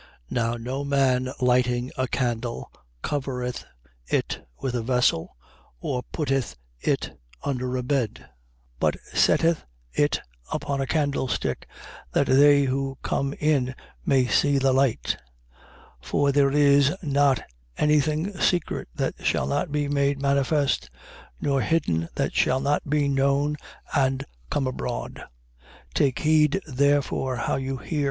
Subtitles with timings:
[0.31, 0.31] 8:16.
[0.31, 2.71] Now no man lighting a candle
[3.03, 3.65] covereth
[4.07, 5.37] it with a vessel
[5.79, 8.27] or putteth it under a bed:
[8.79, 10.19] but setteth it
[10.51, 11.67] upon a candlestick,
[12.13, 15.17] that they who come in may see the light.
[16.01, 16.07] 8:17.
[16.07, 17.43] For there is not
[17.77, 20.89] any thing secret that shall not be made manifest,
[21.39, 23.55] nor hidden that shall not be known
[23.93, 25.19] and come abroad.
[25.93, 25.93] 8:18.
[25.93, 27.99] Take heed therefore how you hear.